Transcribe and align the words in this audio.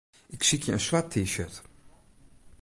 Ik 0.35 0.41
sykje 0.47 0.71
in 0.73 0.85
swart 0.85 1.07
T-shirt. 1.13 1.55